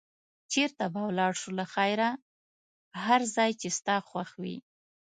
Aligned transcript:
چېرته 0.51 0.83
به 0.93 0.99
ولاړ 1.07 1.33
شو 1.41 1.49
له 1.59 1.65
خیره؟ 1.73 2.09
هر 3.05 3.21
ځای 3.35 3.51
چې 3.61 3.67
ستا 3.77 3.95
خوښ 4.07 4.29
وي. 4.41 4.57